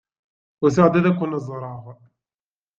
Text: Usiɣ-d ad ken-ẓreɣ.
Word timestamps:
Usiɣ-d 0.63 0.93
ad 0.99 1.05
ken-ẓreɣ. 1.17 1.83